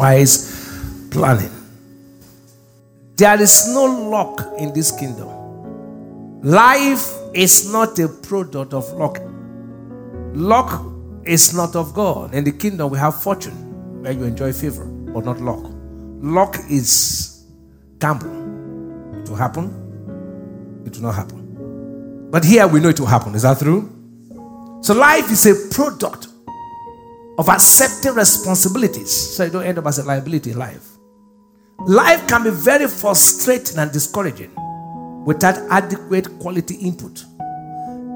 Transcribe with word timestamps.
Wise 0.00 1.08
planning. 1.10 1.50
There 3.16 3.38
is 3.38 3.68
no 3.68 3.84
luck 3.84 4.40
in 4.56 4.72
this 4.72 4.90
kingdom. 4.90 5.28
Life 6.42 7.12
is 7.34 7.70
not 7.70 7.98
a 7.98 8.08
product 8.08 8.72
of 8.72 8.90
luck. 8.94 9.18
Luck 10.32 10.82
is 11.24 11.52
not 11.52 11.76
of 11.76 11.92
God. 11.92 12.34
In 12.34 12.44
the 12.44 12.52
kingdom, 12.52 12.90
we 12.90 12.98
have 12.98 13.22
fortune 13.22 14.02
where 14.02 14.12
you 14.12 14.24
enjoy 14.24 14.54
favor, 14.54 14.86
but 14.86 15.26
not 15.26 15.38
luck. 15.42 15.60
Luck 16.22 16.56
is 16.70 17.44
gamble. 17.98 18.30
It 19.20 19.28
will 19.28 19.36
happen, 19.36 19.66
it 20.86 20.96
will 20.96 21.02
not 21.02 21.14
happen. 21.14 22.28
But 22.30 22.46
here 22.46 22.66
we 22.66 22.80
know 22.80 22.88
it 22.88 22.98
will 22.98 23.06
happen. 23.06 23.34
Is 23.34 23.42
that 23.42 23.58
true? 23.58 23.86
So 24.80 24.94
life 24.94 25.30
is 25.30 25.44
a 25.44 25.68
product 25.74 26.28
of 27.38 27.48
accepting 27.48 28.14
responsibilities 28.14 29.10
so 29.10 29.44
you 29.44 29.50
don't 29.50 29.64
end 29.64 29.78
up 29.78 29.86
as 29.86 29.98
a 29.98 30.04
liability 30.04 30.50
in 30.50 30.58
life. 30.58 30.88
Life 31.86 32.28
can 32.28 32.44
be 32.44 32.50
very 32.50 32.86
frustrating 32.86 33.78
and 33.78 33.90
discouraging 33.90 34.50
without 35.24 35.56
adequate 35.70 36.38
quality 36.38 36.74
input. 36.74 37.24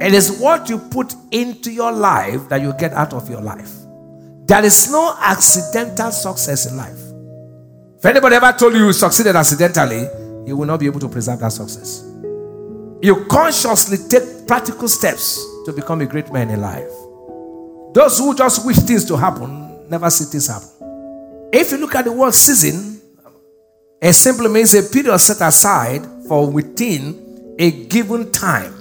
It 0.00 0.14
is 0.14 0.38
what 0.40 0.68
you 0.68 0.78
put 0.78 1.14
into 1.30 1.70
your 1.70 1.92
life 1.92 2.48
that 2.48 2.60
you 2.60 2.72
get 2.78 2.92
out 2.92 3.12
of 3.12 3.30
your 3.30 3.40
life. 3.40 3.70
There 4.46 4.64
is 4.64 4.90
no 4.90 5.14
accidental 5.20 6.10
success 6.10 6.66
in 6.66 6.76
life. 6.76 6.98
If 7.98 8.06
anybody 8.06 8.34
ever 8.34 8.52
told 8.52 8.74
you 8.74 8.86
you 8.86 8.92
succeeded 8.92 9.36
accidentally, 9.36 10.08
you 10.44 10.56
will 10.56 10.66
not 10.66 10.80
be 10.80 10.86
able 10.86 10.98
to 10.98 11.08
preserve 11.08 11.38
that 11.38 11.52
success. 11.52 12.04
You 13.00 13.24
consciously 13.26 13.98
take 14.08 14.46
practical 14.48 14.88
steps 14.88 15.40
to 15.66 15.72
become 15.72 16.00
a 16.00 16.06
great 16.06 16.32
man 16.32 16.50
in 16.50 16.60
life. 16.60 16.90
Those 17.92 18.18
who 18.18 18.34
just 18.34 18.64
wish 18.64 18.76
things 18.78 19.04
to 19.06 19.16
happen 19.16 19.88
never 19.88 20.08
see 20.10 20.24
things 20.24 20.46
happen. 20.46 20.68
If 21.52 21.70
you 21.70 21.78
look 21.78 21.94
at 21.94 22.06
the 22.06 22.12
word 22.12 22.32
season, 22.32 23.00
it 24.00 24.14
simply 24.14 24.48
means 24.48 24.74
a 24.74 24.82
period 24.82 25.18
set 25.18 25.46
aside 25.46 26.06
for 26.26 26.50
within 26.50 27.54
a 27.58 27.86
given 27.86 28.32
time 28.32 28.74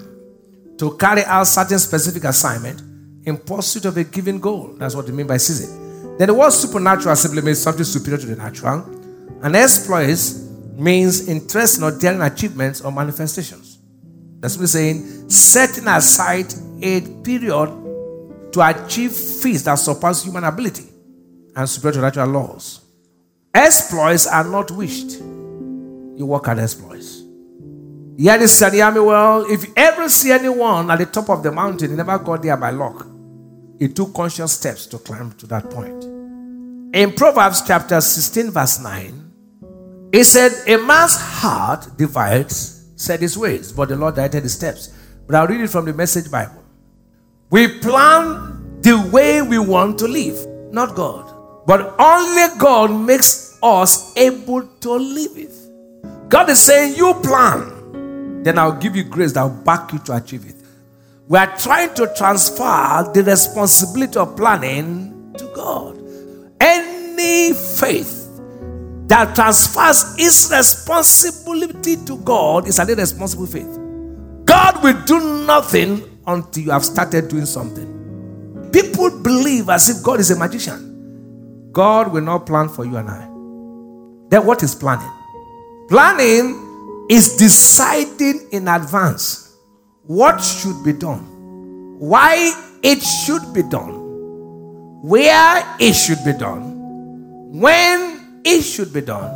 to 0.77 0.95
carry 0.97 1.23
out 1.25 1.43
certain 1.45 1.77
specific 1.79 2.23
assignment 2.23 2.81
in 3.25 3.37
pursuit 3.37 3.85
of 3.85 3.97
a 3.97 4.03
given 4.03 4.39
goal. 4.39 4.73
That's 4.77 4.95
what 4.95 5.05
they 5.05 5.11
mean 5.11 5.27
by 5.27 5.37
season. 5.37 6.17
Then 6.17 6.27
the 6.27 6.33
word 6.33 6.51
supernatural 6.51 7.15
simply 7.15 7.41
means 7.41 7.61
something 7.61 7.83
superior 7.83 8.19
to 8.19 8.25
the 8.25 8.35
natural. 8.35 8.83
And 9.43 9.55
exploits 9.55 10.39
means 10.75 11.27
interest 11.27 11.77
in 11.77 11.83
or 11.83 11.91
daring 11.91 12.21
achievements 12.21 12.81
or 12.81 12.91
manifestations. 12.91 13.79
That's 14.39 14.57
what 14.57 14.67
saying 14.69 15.29
setting 15.29 15.87
aside 15.87 16.51
a 16.81 17.01
period 17.23 17.69
to 18.51 18.61
achieve 18.61 19.11
feats 19.11 19.63
that 19.63 19.75
surpass 19.75 20.23
human 20.23 20.43
ability 20.43 20.85
and 21.55 21.69
superior 21.69 21.95
to 21.95 22.01
natural 22.01 22.29
laws. 22.29 22.81
Exploits 23.53 24.27
are 24.27 24.43
not 24.43 24.71
wished. 24.71 25.19
You 25.19 26.25
work 26.25 26.47
at 26.47 26.59
exploits. 26.59 27.23
This 28.17 28.61
and 28.61 28.73
hear 28.73 29.03
well. 29.03 29.45
If 29.49 29.67
you 29.67 29.73
ever 29.75 30.07
see 30.07 30.31
anyone 30.31 30.91
at 30.91 30.99
the 30.99 31.05
top 31.05 31.29
of 31.29 31.43
the 31.43 31.51
mountain, 31.51 31.89
he 31.89 31.95
never 31.95 32.19
got 32.19 32.43
there 32.43 32.57
by 32.57 32.69
luck. 32.69 33.07
He 33.79 33.87
took 33.87 34.13
conscious 34.13 34.51
steps 34.53 34.85
to 34.87 34.99
climb 34.99 35.31
to 35.33 35.47
that 35.47 35.69
point. 35.69 36.03
In 36.93 37.13
Proverbs 37.13 37.63
chapter 37.65 37.99
16, 37.99 38.51
verse 38.51 38.79
9, 38.79 39.31
it 40.13 40.25
said, 40.25 40.51
A 40.67 40.77
man's 40.77 41.15
heart 41.15 41.97
divides, 41.97 42.85
said 42.95 43.21
his 43.21 43.37
ways, 43.37 43.71
but 43.71 43.89
the 43.89 43.95
Lord 43.95 44.15
directed 44.15 44.43
his 44.43 44.53
steps. 44.53 44.93
But 45.25 45.35
I'll 45.35 45.47
read 45.47 45.61
it 45.61 45.69
from 45.69 45.85
the 45.85 45.93
Message 45.93 46.29
Bible. 46.29 46.60
We 47.51 47.67
plan 47.67 48.79
the 48.81 49.09
way 49.11 49.41
we 49.41 49.59
want 49.59 49.99
to 49.99 50.07
live, 50.07 50.47
not 50.71 50.95
God. 50.95 51.65
But 51.67 51.95
only 51.99 52.57
God 52.57 52.91
makes 52.91 53.59
us 53.61 54.15
able 54.15 54.65
to 54.65 54.91
live 54.93 55.37
it. 55.37 55.51
God 56.29 56.49
is 56.49 56.61
saying, 56.61 56.95
You 56.95 57.13
plan, 57.15 58.41
then 58.43 58.57
I'll 58.57 58.79
give 58.79 58.95
you 58.95 59.03
grace 59.03 59.33
that 59.33 59.43
will 59.43 59.49
back 59.49 59.91
you 59.91 59.99
to 59.99 60.15
achieve 60.15 60.45
it. 60.45 60.55
We 61.27 61.37
are 61.37 61.57
trying 61.57 61.93
to 61.95 62.13
transfer 62.15 63.11
the 63.13 63.21
responsibility 63.25 64.17
of 64.17 64.37
planning 64.37 65.33
to 65.37 65.45
God. 65.53 66.01
Any 66.61 67.51
faith 67.53 68.29
that 69.07 69.35
transfers 69.35 70.15
its 70.17 70.49
responsibility 70.49 71.97
to 72.05 72.17
God 72.19 72.65
is 72.65 72.79
an 72.79 72.89
irresponsible 72.89 73.45
faith. 73.45 73.77
God 74.45 74.81
will 74.81 74.99
do 75.03 75.45
nothing 75.45 76.10
until 76.31 76.63
you 76.63 76.71
have 76.71 76.85
started 76.85 77.27
doing 77.27 77.45
something. 77.45 78.69
People 78.71 79.21
believe 79.21 79.69
as 79.69 79.89
if 79.89 80.03
God 80.03 80.19
is 80.19 80.31
a 80.31 80.37
magician. 80.37 81.69
God 81.71 82.11
will 82.11 82.21
not 82.21 82.45
plan 82.45 82.69
for 82.69 82.85
you 82.85 82.97
and 82.97 83.09
I. 83.09 83.27
Then 84.29 84.45
what 84.45 84.63
is 84.63 84.73
planning? 84.75 85.11
Planning 85.89 87.07
is 87.09 87.35
deciding 87.35 88.47
in 88.51 88.67
advance 88.67 89.55
what 90.03 90.39
should 90.39 90.83
be 90.83 90.93
done, 90.93 91.19
why 91.99 92.53
it 92.81 93.01
should 93.01 93.53
be 93.53 93.63
done, 93.63 95.01
where 95.03 95.75
it 95.79 95.93
should 95.93 96.23
be 96.23 96.33
done, 96.33 97.59
when 97.59 98.41
it 98.45 98.61
should 98.61 98.93
be 98.93 99.01
done, 99.01 99.31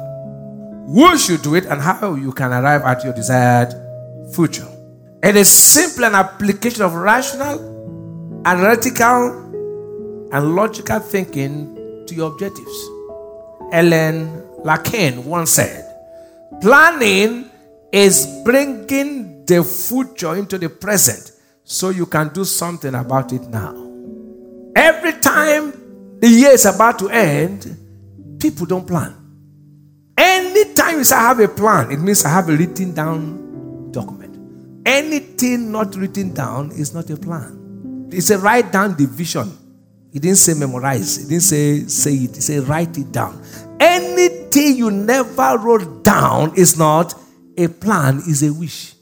who 0.87 1.17
should 1.17 1.41
do 1.41 1.55
it, 1.55 1.65
and 1.65 1.81
how 1.81 2.15
you 2.15 2.31
can 2.31 2.53
arrive 2.53 2.81
at 2.83 3.03
your 3.03 3.13
desired 3.13 3.73
future. 4.33 4.67
It 5.25 5.35
is 5.35 5.49
simply 5.49 6.05
an 6.05 6.13
application 6.13 6.83
of 6.83 6.93
rational, 6.93 8.43
analytical, 8.45 10.29
and 10.31 10.55
logical 10.55 10.99
thinking 10.99 12.05
to 12.05 12.13
your 12.13 12.31
objectives. 12.31 12.89
Alan 13.71 14.43
Lakein 14.63 15.25
once 15.25 15.49
said, 15.49 15.83
Planning 16.61 17.49
is 17.91 18.27
bringing 18.43 19.43
the 19.47 19.63
future 19.63 20.35
into 20.35 20.59
the 20.59 20.69
present 20.69 21.31
so 21.63 21.89
you 21.89 22.05
can 22.05 22.29
do 22.31 22.45
something 22.45 22.93
about 22.93 23.33
it 23.33 23.41
now. 23.49 23.73
Every 24.75 25.13
time 25.13 26.19
the 26.19 26.27
year 26.27 26.51
is 26.51 26.65
about 26.65 26.99
to 26.99 27.09
end, 27.09 27.75
people 28.39 28.67
don't 28.67 28.85
plan. 28.85 29.15
Anytime 30.15 30.99
you 30.99 31.03
say 31.03 31.15
I 31.15 31.29
have 31.29 31.39
a 31.39 31.47
plan, 31.47 31.89
it 31.89 31.97
means 31.97 32.23
I 32.25 32.29
have 32.29 32.47
a 32.47 32.55
written 32.55 32.93
down. 32.93 33.44
Anything 34.85 35.71
not 35.71 35.95
written 35.95 36.33
down 36.33 36.71
is 36.71 36.93
not 36.93 37.09
a 37.09 37.17
plan. 37.17 38.07
It's 38.11 38.29
a 38.29 38.37
write 38.37 38.71
down 38.71 38.95
the 38.95 39.07
vision. 39.07 39.51
He 40.11 40.19
didn't 40.19 40.37
say 40.37 40.53
memorize. 40.53 41.17
He 41.17 41.23
didn't 41.23 41.43
say 41.43 41.87
say 41.87 42.13
it. 42.13 42.35
He 42.35 42.41
said 42.41 42.67
write 42.67 42.97
it 42.97 43.11
down. 43.11 43.41
Anything 43.79 44.77
you 44.77 44.91
never 44.91 45.57
wrote 45.57 46.03
down 46.03 46.53
is 46.55 46.77
not 46.77 47.13
a 47.57 47.67
plan, 47.67 48.17
is 48.27 48.43
a 48.43 48.53
wish. 48.53 48.93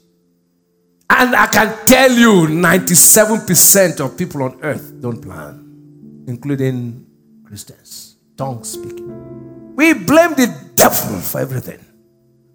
And 1.10 1.36
I 1.36 1.46
can 1.46 1.86
tell 1.86 2.10
you 2.10 2.48
97% 2.48 4.00
of 4.00 4.16
people 4.16 4.42
on 4.42 4.58
earth 4.62 5.00
don't 5.00 5.20
plan, 5.20 6.24
including 6.26 7.06
Christians, 7.44 8.16
tongue 8.36 8.64
speaking. 8.64 9.74
We 9.76 9.92
blame 9.92 10.30
the 10.30 10.52
devil 10.74 11.20
for 11.20 11.40
everything. 11.40 11.84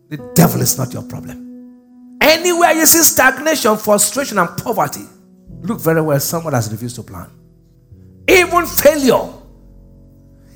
The 0.10 0.18
devil 0.34 0.62
is 0.62 0.78
not 0.78 0.92
your 0.94 1.04
problem. 1.04 1.49
Anywhere 2.30 2.74
you 2.74 2.86
see 2.86 3.02
stagnation, 3.02 3.76
frustration, 3.76 4.38
and 4.38 4.56
poverty, 4.56 5.04
look 5.62 5.80
very 5.80 6.00
well, 6.00 6.20
someone 6.20 6.54
has 6.54 6.72
refused 6.72 6.96
to 6.96 7.02
plan. 7.02 7.28
Even 8.28 8.68
failure, 8.68 9.34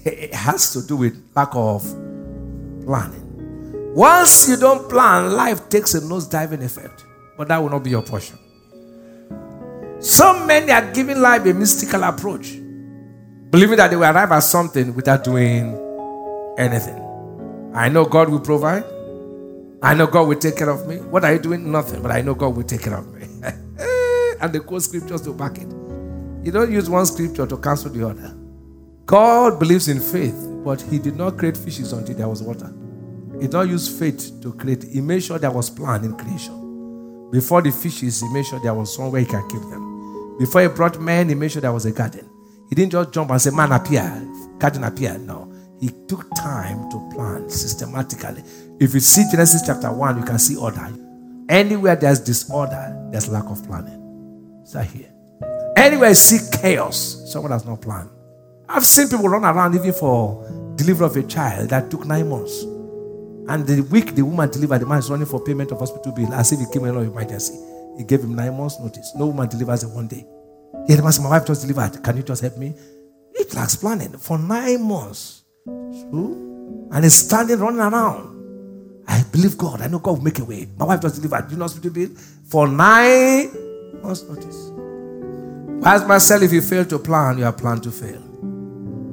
it 0.06 0.32
has 0.36 0.72
to 0.74 0.86
do 0.86 0.98
with 0.98 1.16
lack 1.36 1.50
of 1.54 1.82
planning. 2.86 3.92
Once 3.96 4.48
you 4.50 4.56
don't 4.56 4.88
plan, 4.88 5.32
life 5.34 5.68
takes 5.68 5.96
a 5.96 6.02
nosediving 6.02 6.64
effect, 6.64 7.06
but 7.38 7.48
that 7.48 7.58
will 7.58 7.72
not 7.72 7.84
be 7.84 7.90
your 7.90 8.04
portion. 8.04 8.38
So 10.00 10.46
many 10.46 10.72
are 10.72 10.92
giving 10.94 11.20
life 11.20 11.44
a 11.48 11.56
mystical 11.56 12.04
approach, 12.04 12.52
believing 13.50 13.78
that 13.78 13.90
they 13.90 13.96
will 13.96 14.04
arrive 14.04 14.32
at 14.32 14.42
something 14.42 14.94
without 14.94 15.24
doing 15.24 15.74
anything. 16.60 17.00
I 17.74 17.90
know 17.90 18.06
God 18.06 18.30
will 18.30 18.42
provide. 18.42 18.84
I 19.84 19.94
know 19.94 20.08
God 20.08 20.28
will 20.28 20.40
take 20.40 20.58
care 20.58 20.70
of 20.70 20.88
me. 20.88 20.98
What 20.98 21.26
are 21.26 21.34
you 21.34 21.40
doing? 21.40 21.72
Nothing, 21.72 22.02
but 22.02 22.12
I 22.12 22.22
know 22.22 22.34
God 22.34 22.56
will 22.56 22.64
take 22.64 22.82
care 22.82 22.96
of 22.98 23.14
me. 23.14 23.28
and 24.42 24.54
they 24.54 24.60
quote 24.60 24.82
scriptures 24.82 25.22
to 25.24 25.34
back 25.34 25.58
it. 25.58 25.68
You 26.44 26.52
don't 26.52 26.72
use 26.72 26.90
one 26.90 27.06
scripture 27.06 27.46
to 27.46 27.58
cancel 27.58 27.92
the 27.92 28.08
other. 28.08 28.36
God 29.06 29.60
believes 29.60 29.90
in 29.90 30.00
faith 30.00 30.54
But 30.64 30.82
he 30.82 30.98
did 30.98 31.18
not 31.18 31.38
create 31.38 31.58
fishes 31.58 31.92
until 31.92 32.16
there 32.16 32.30
was 32.30 32.42
water. 32.42 32.74
He 33.34 33.42
did 33.42 33.54
not 33.54 33.68
use 33.68 33.88
faith 34.00 34.40
to 34.42 34.54
create. 34.54 34.84
He 34.84 35.02
made 35.02 35.24
sure 35.24 35.38
there 35.38 35.52
was 35.52 35.70
plan 35.70 36.06
in 36.06 36.16
creation. 36.16 37.30
Before 37.32 37.62
the 37.62 37.72
fishes, 37.72 38.22
he 38.22 38.30
made 38.30 38.46
sure 38.46 38.60
there 38.62 38.74
was 38.74 38.96
somewhere 38.96 39.22
he 39.22 39.28
can 39.28 39.48
keep 39.50 39.62
them. 39.62 40.38
Before 40.40 40.62
he 40.62 40.68
brought 40.68 41.02
man, 41.02 41.30
he 41.30 41.36
made 41.36 41.52
sure 41.52 41.62
there 41.62 41.74
was 41.74 41.86
a 41.86 41.92
garden. 41.92 42.30
He 42.70 42.76
didn't 42.76 42.94
just 42.94 43.12
jump 43.12 43.32
and 43.32 43.42
say, 43.42 43.50
Man 43.52 43.72
appear, 43.72 44.04
garden 44.58 44.84
appear. 44.86 45.18
No. 45.18 45.52
He 45.82 45.90
took 46.08 46.34
time 46.36 46.90
to 46.92 47.10
plan 47.14 47.50
systematically. 47.50 48.44
If 48.84 48.94
you 48.94 49.00
see 49.00 49.24
Genesis 49.32 49.62
chapter 49.66 49.90
1, 49.90 50.18
you 50.18 50.26
can 50.26 50.38
see 50.38 50.58
order. 50.58 50.90
Anywhere 51.48 51.96
there's 51.96 52.20
disorder, 52.20 53.08
there's 53.12 53.30
lack 53.30 53.46
of 53.46 53.66
planning. 53.66 54.62
That 54.74 54.88
here? 54.88 55.10
Anywhere 55.78 56.10
you 56.10 56.16
see 56.16 56.58
chaos, 56.58 57.24
someone 57.32 57.54
has 57.54 57.66
no 57.66 57.78
plan. 57.78 58.10
I've 58.68 58.84
seen 58.84 59.08
people 59.08 59.30
run 59.30 59.46
around 59.46 59.74
even 59.76 59.94
for 59.94 60.74
delivery 60.76 61.06
of 61.06 61.16
a 61.16 61.24
child 61.24 61.70
that 61.70 61.90
took 61.90 62.06
nine 62.06 62.28
months. 62.28 62.64
And 63.48 63.66
the 63.66 63.88
week 63.90 64.16
the 64.16 64.26
woman 64.26 64.50
delivered, 64.52 64.80
the 64.80 64.86
man 64.86 65.00
is 65.00 65.10
running 65.10 65.28
for 65.28 65.42
payment 65.42 65.72
of 65.72 65.80
hospital 65.80 66.12
bill 66.12 66.34
as 66.34 66.52
if 66.52 66.60
he 66.60 66.66
came 66.66 66.84
in 66.84 66.98
of 66.98 67.04
emergency. 67.04 67.58
He 67.98 68.04
gave 68.04 68.20
him 68.20 68.36
nine 68.36 68.58
months 68.58 68.82
notice. 68.82 69.14
No 69.16 69.28
woman 69.28 69.48
delivers 69.48 69.84
in 69.84 69.94
one 69.94 70.10
day. 70.10 70.26
Yeah, 70.90 70.98
the 70.98 71.04
man 71.04 71.14
said, 71.14 71.24
My 71.24 71.30
wife 71.30 71.48
just 71.48 71.66
delivered. 71.66 72.04
Can 72.04 72.18
you 72.18 72.24
just 72.24 72.42
help 72.42 72.58
me? 72.58 72.74
It 73.34 73.54
lacks 73.54 73.78
planning 73.78 74.18
for 74.18 74.38
nine 74.38 74.84
months. 74.84 75.46
So, 75.66 76.90
and 76.92 77.04
he's 77.06 77.16
standing 77.16 77.60
running 77.60 77.80
around. 77.80 78.43
I 79.08 79.24
believe 79.32 79.58
God. 79.58 79.82
I 79.82 79.88
know 79.88 80.00
God 80.00 80.18
will 80.18 80.24
make 80.24 80.40
a 80.40 80.46
way. 80.46 80.68
My 80.78 80.86
wife 80.86 81.02
just 81.02 81.16
delivered. 81.16 81.48
Do 81.48 81.56
you 81.56 81.60
know 81.60 81.68
bill? 81.92 82.10
For 82.46 82.68
nine 82.68 83.52
months 84.02 84.24
notice. 84.24 84.72
Ask 85.86 86.08
myself 86.08 86.42
if 86.44 86.54
you 86.54 86.62
fail 86.62 86.86
to 86.86 87.00
plan, 87.00 87.38
you 87.38 87.46
are 87.46 87.52
planned 87.52 87.84
to 87.84 87.92
fail. 87.92 88.22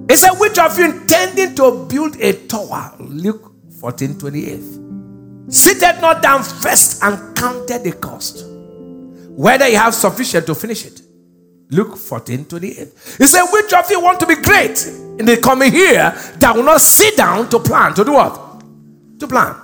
He 0.09 0.17
said, 0.17 0.33
Which 0.39 0.59
of 0.59 0.79
you 0.79 0.91
intending 0.91 1.55
to 1.57 1.87
build 1.89 2.17
a 2.21 2.47
tower? 2.47 2.95
Luke 3.01 3.53
14 3.81 4.19
28. 4.19 4.61
Seated 5.53 6.01
not 6.01 6.23
down 6.23 6.43
first 6.43 7.03
and 7.03 7.37
counted 7.37 7.83
the 7.83 7.93
cost. 7.93 8.45
Whether 9.31 9.69
you 9.69 9.77
have 9.79 9.95
sufficient 9.95 10.47
to 10.47 10.55
finish 10.55 10.87
it. 10.87 11.03
Luke 11.71 11.97
14 11.97 12.45
28. 12.45 12.89
He 13.19 13.27
said, 13.27 13.45
Which 13.53 13.73
of 13.73 13.91
you 13.91 14.01
want 14.01 14.21
to 14.21 14.27
be 14.27 14.37
great 14.37 14.87
in 15.19 15.25
the 15.25 15.39
coming 15.43 15.73
year 15.73 16.13
that 16.39 16.53
will 16.55 16.65
not 16.65 16.81
sit 16.81 17.17
down 17.17 17.49
to 17.51 17.59
plan? 17.59 17.95
To 17.95 18.05
do 18.05 18.13
what? 18.13 18.63
To 19.21 19.27
plan. 19.27 19.57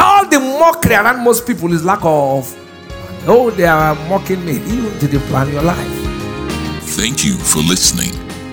All 0.00 0.26
the 0.28 0.40
mockery 0.40 0.94
around 0.94 1.22
most 1.22 1.46
people 1.46 1.72
is 1.72 1.84
lack 1.84 2.00
of 2.02 2.56
Oh, 3.26 3.50
they 3.50 3.66
are 3.66 3.94
mocking 4.08 4.44
me. 4.46 4.54
You 4.54 4.90
didn't 4.98 5.20
plan 5.28 5.52
your 5.52 5.62
life. 5.62 6.10
Thank 6.96 7.22
you 7.24 7.34
for 7.34 7.58
listening. 7.58 8.12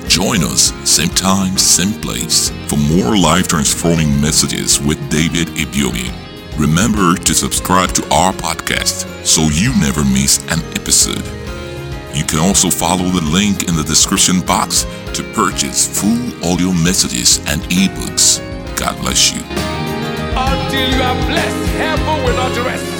Join 0.09 0.43
us, 0.43 0.73
same 0.83 1.09
time, 1.09 1.57
same 1.57 1.99
place, 2.01 2.49
for 2.67 2.77
more 2.77 3.17
life 3.17 3.47
transforming 3.47 4.19
messages 4.19 4.79
with 4.81 4.97
David 5.09 5.47
Ibiyeomie. 5.55 6.11
Remember 6.59 7.15
to 7.15 7.33
subscribe 7.33 7.91
to 7.93 8.03
our 8.13 8.33
podcast 8.33 9.05
so 9.25 9.43
you 9.43 9.71
never 9.79 10.03
miss 10.03 10.39
an 10.51 10.59
episode. 10.75 11.23
You 12.15 12.23
can 12.25 12.39
also 12.39 12.69
follow 12.69 13.09
the 13.09 13.21
link 13.21 13.67
in 13.69 13.75
the 13.75 13.83
description 13.83 14.41
box 14.41 14.83
to 15.13 15.23
purchase 15.33 15.87
full 15.87 16.51
audio 16.51 16.71
messages 16.73 17.37
and 17.47 17.61
ebooks. 17.63 18.39
God 18.75 18.99
bless 19.01 19.33
you. 19.33 19.76
Until 20.39 20.87
you 20.91 21.01
are 21.01 21.15
blessed, 21.25 21.67
heaven 21.77 22.23
will 22.23 22.35
not 22.35 22.55
rest. 22.63 22.96